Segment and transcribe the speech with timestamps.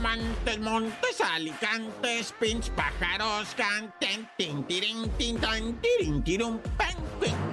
[0.00, 6.96] Montes, Montes, Alicantes, Pinch, Pájaros, Canten, Tin, Tirin, Tin, Tan, Tirin, Tirum, Pen,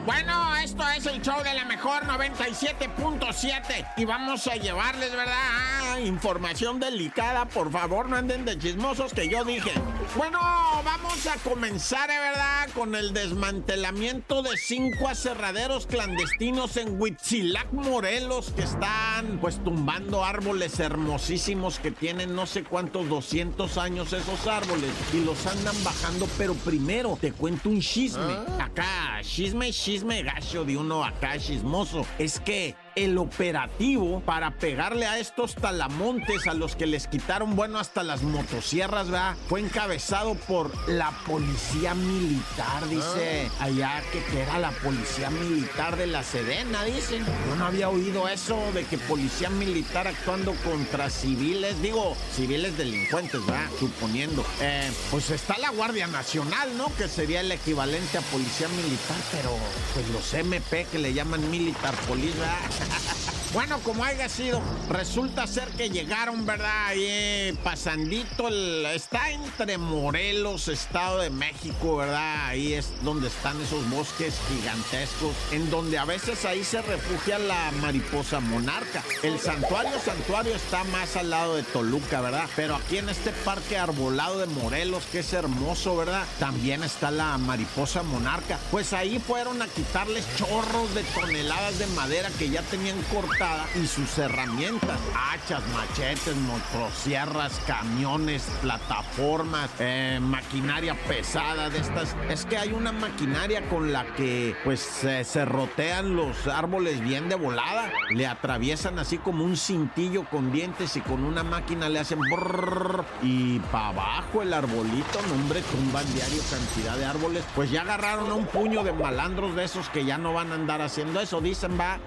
[0.05, 5.97] Bueno, esto es el show de la mejor 97.7 y vamos a llevarles, ¿verdad?
[5.99, 9.71] información delicada, por favor, no anden de chismosos que yo dije.
[10.15, 10.39] Bueno,
[10.83, 12.69] vamos a comenzar, ¿eh, ¿verdad?
[12.73, 20.79] Con el desmantelamiento de cinco aserraderos clandestinos en Huitzilac, Morelos, que están pues tumbando árboles
[20.79, 26.53] hermosísimos que tienen no sé cuántos 200 años esos árboles y los andan bajando, pero
[26.53, 28.21] primero te cuento un chisme.
[28.21, 28.65] Ah.
[28.65, 32.05] Acá, chisme, chisme gacho de uno acá chismoso.
[32.17, 37.79] Es que el operativo para pegarle a estos talamontes a los que les quitaron, bueno,
[37.79, 39.35] hasta las motosierras, ¿verdad?
[39.47, 43.49] Fue encabezado por la policía militar, dice.
[43.59, 43.65] Ah.
[43.65, 47.25] Allá que, era la policía militar de la Sedena, dicen.
[47.47, 53.45] Yo no había oído eso de que policía militar actuando contra civiles, digo, civiles delincuentes,
[53.45, 53.69] ¿verdad?
[53.79, 54.45] Suponiendo.
[54.61, 56.93] Eh, pues está la Guardia Nacional, ¿no?
[56.95, 59.51] Que sería el equivalente a policía militar, pero
[59.93, 62.84] pues los MP que le llaman militar police, ¿verdad?
[62.89, 66.87] ha ha ha bueno, como haya sido, resulta ser que llegaron, ¿verdad?
[66.87, 72.47] Ahí pasandito, el, está entre Morelos, Estado de México, ¿verdad?
[72.47, 77.71] Ahí es donde están esos bosques gigantescos, en donde a veces ahí se refugia la
[77.79, 79.01] mariposa monarca.
[79.23, 82.49] El santuario, santuario está más al lado de Toluca, ¿verdad?
[82.57, 86.25] Pero aquí en este parque arbolado de Morelos, que es hermoso, ¿verdad?
[86.39, 88.59] También está la mariposa monarca.
[88.69, 93.44] Pues ahí fueron a quitarles chorros de toneladas de madera que ya tenían cortada
[93.75, 102.15] y sus herramientas, hachas, machetes, motosierras, camiones, plataformas, eh, maquinaria pesada de estas.
[102.29, 107.35] Es que hay una maquinaria con la que pues se rotean los árboles bien de
[107.35, 112.19] volada, le atraviesan así como un cintillo con dientes y con una máquina le hacen
[112.19, 117.43] brrr, y para abajo el arbolito, no hombre, tumban diario cantidad de árboles.
[117.55, 120.55] Pues ya agarraron a un puño de malandros de esos que ya no van a
[120.55, 121.99] andar haciendo eso, dicen va.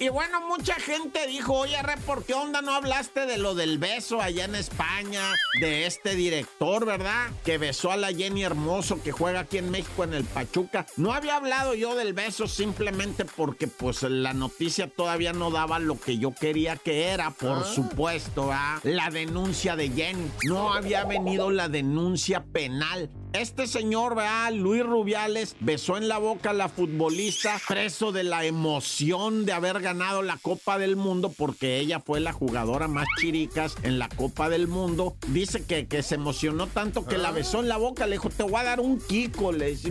[0.00, 3.78] Y bueno, mucha gente dijo, oye, Re, ¿por qué onda no hablaste de lo del
[3.78, 5.34] beso allá en España?
[5.60, 7.30] De este director, ¿verdad?
[7.44, 10.86] Que besó a la Jenny Hermoso que juega aquí en México en el Pachuca.
[10.96, 15.98] No había hablado yo del beso simplemente porque pues la noticia todavía no daba lo
[15.98, 17.64] que yo quería que era, por ah.
[17.64, 18.78] supuesto, ¿verdad?
[18.84, 20.30] La denuncia de Jenny.
[20.44, 23.10] No había venido la denuncia penal.
[23.34, 24.52] Este señor, ¿verdad?
[24.52, 29.80] Luis Rubiales besó en la boca a la futbolista preso de la emoción de haber
[29.80, 34.48] ganado la Copa del Mundo porque ella fue la jugadora más chiricas en la Copa
[34.48, 35.14] del Mundo.
[35.28, 38.06] Dice que, que se emocionó tanto que la besó en la boca.
[38.06, 39.52] Le dijo, te voy a dar un Kiko.
[39.52, 39.90] Le dice,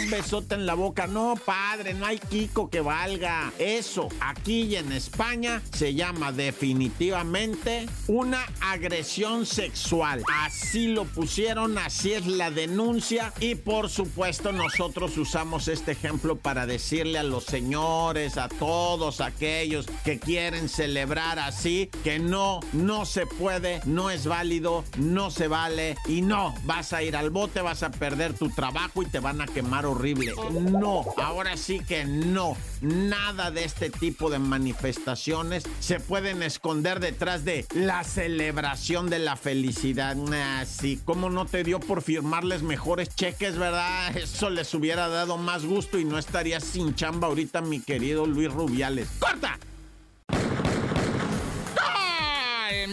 [0.00, 1.06] un besote en la boca.
[1.06, 3.52] No, padre, no hay Kiko que valga.
[3.58, 10.22] Eso aquí y en España se llama definitivamente una agresión sexual.
[10.42, 16.66] Así lo pusieron, así es la denuncia y por supuesto nosotros usamos este ejemplo para
[16.66, 23.26] decirle a los señores, a todos aquellos que quieren celebrar así, que no, no se
[23.26, 27.82] puede, no es válido, no se vale y no, vas a ir al bote, vas
[27.82, 30.32] a perder tu trabajo y te van a quemar horrible.
[30.52, 37.44] No, ahora sí que no, nada de este tipo de manifestaciones se pueden esconder detrás
[37.44, 40.16] de la celebración de la felicidad.
[40.60, 44.16] Así, como no te dio por firmar mejores cheques, ¿verdad?
[44.16, 48.52] Eso les hubiera dado más gusto y no estaría sin chamba ahorita mi querido Luis
[48.52, 49.08] Rubiales.
[49.18, 49.58] ¡Corta!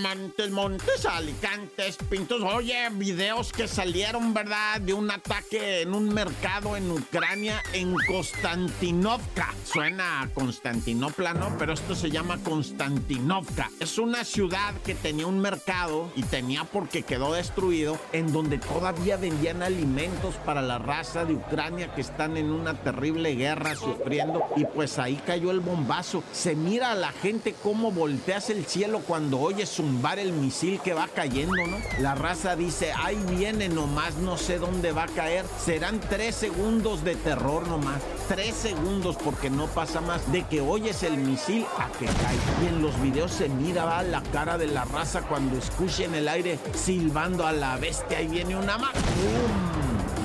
[0.03, 2.41] Montes, Alicantes, Pintos.
[2.41, 4.81] Oye, videos que salieron, ¿verdad?
[4.81, 9.53] De un ataque en un mercado en Ucrania, en Konstantinovka.
[9.63, 11.55] Suena a Constantinopla, ¿no?
[11.57, 13.71] Pero esto se llama Konstantinovka.
[13.79, 19.15] Es una ciudad que tenía un mercado y tenía porque quedó destruido, en donde todavía
[19.15, 24.43] vendían alimentos para la raza de Ucrania que están en una terrible guerra sufriendo.
[24.57, 26.23] Y pues ahí cayó el bombazo.
[26.33, 30.93] Se mira a la gente cómo volteas el cielo cuando oyes un el misil que
[30.93, 31.77] va cayendo, ¿no?
[31.99, 35.45] La raza dice, ahí viene nomás, no sé dónde va a caer.
[35.63, 38.01] Serán tres segundos de terror nomás.
[38.27, 42.37] Tres segundos porque no pasa más de que oyes el misil a que cae.
[42.63, 46.59] Y en los videos se mira la cara de la raza cuando escuchen el aire
[46.73, 48.17] silbando a la bestia.
[48.17, 48.93] Ahí viene una más.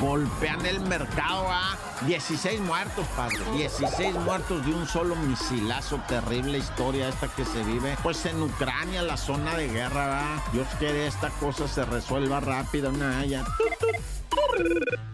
[0.00, 3.38] Golpean el mercado a 16 muertos, padre.
[3.54, 6.00] 16 muertos de un solo misilazo.
[6.08, 7.96] Terrible historia esta que se vive.
[8.02, 10.42] Pues en Ucrania, la zona de guerra, ¿verdad?
[10.52, 12.92] Dios quiere esta cosa se resuelva rápido.
[12.92, 13.44] Nada, ya.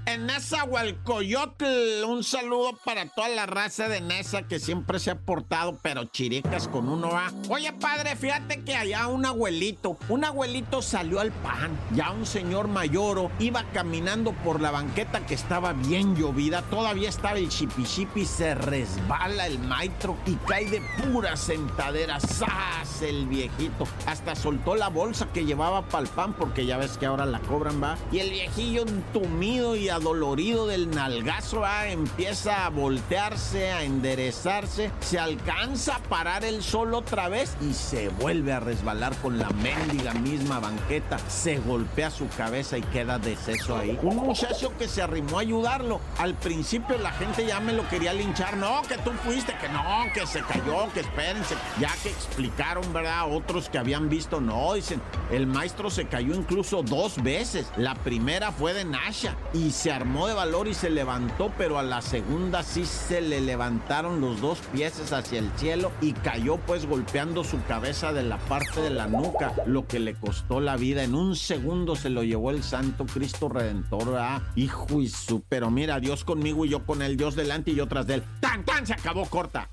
[0.06, 2.04] En Nezahualcoyotl.
[2.06, 6.68] Un saludo para toda la raza de Nesa que siempre se ha portado, pero chiricas
[6.68, 7.32] con uno va.
[7.48, 11.78] Oye, padre, fíjate que allá un abuelito, un abuelito salió al pan.
[11.94, 16.62] Ya un señor mayoro iba caminando por la banqueta que estaba bien llovida.
[16.62, 22.20] Todavía estaba el chipi se resbala el maestro y cae de pura sentadera.
[22.20, 23.02] ¡Sas!
[23.02, 23.86] El viejito.
[24.06, 27.40] Hasta soltó la bolsa que llevaba para el pan porque ya ves que ahora la
[27.40, 27.96] cobran, va.
[28.12, 35.19] Y el viejillo entumido y adolorido del nalgazo, va, empieza a voltearse, a enderezarse, se
[35.19, 40.14] alcanza a parar el sol otra vez y se vuelve a resbalar con la mendiga
[40.14, 43.99] misma banqueta, se golpea su cabeza y queda deceso ahí.
[44.02, 46.00] Un muchacho que se arrimó a ayudarlo.
[46.19, 49.82] Al principio la gente ya me lo quería linchar, no, que tú fuiste, que no,
[50.12, 53.32] que se cayó, que espérense, ya que explicaron, ¿verdad?
[53.32, 55.00] Otros que habían visto, no, dicen,
[55.31, 57.70] el maestro se cayó incluso dos veces.
[57.76, 61.82] La primera fue de Nasha y se armó de valor y se levantó, pero a
[61.82, 66.86] la segunda sí se le levantaron los dos pies hacia el cielo y cayó pues
[66.86, 71.02] golpeando su cabeza de la parte de la nuca, lo que le costó la vida.
[71.02, 75.70] En un segundo se lo llevó el Santo Cristo Redentor, ah, hijo y su, pero
[75.70, 78.25] mira, Dios conmigo y yo con él, Dios delante y yo tras de él.
[78.40, 78.86] ¡Tan, tan!
[78.86, 79.69] Se acabó corta.